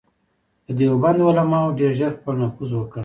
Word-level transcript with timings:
د 0.65 0.67
دیوبند 0.79 1.19
علماوو 1.29 1.75
ډېر 1.79 1.91
ژر 1.99 2.11
خپل 2.17 2.33
نفوذ 2.43 2.71
وکړ. 2.75 2.99